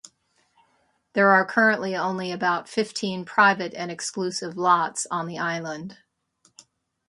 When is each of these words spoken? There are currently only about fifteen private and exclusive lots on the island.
There 1.13 1.29
are 1.29 1.45
currently 1.45 1.95
only 1.95 2.31
about 2.31 2.67
fifteen 2.67 3.23
private 3.23 3.75
and 3.75 3.91
exclusive 3.91 4.57
lots 4.57 5.05
on 5.11 5.27
the 5.27 5.37
island. 5.37 5.99